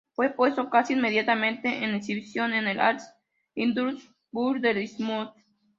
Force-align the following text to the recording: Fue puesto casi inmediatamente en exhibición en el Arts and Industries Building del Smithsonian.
Fue 0.13 0.31
puesto 0.31 0.67
casi 0.71 0.93
inmediatamente 0.93 1.83
en 1.83 1.93
exhibición 1.93 2.55
en 2.55 2.65
el 2.67 2.79
Arts 2.79 3.03
and 3.55 3.67
Industries 3.67 4.09
Building 4.31 4.61
del 4.63 4.87
Smithsonian. 4.87 5.29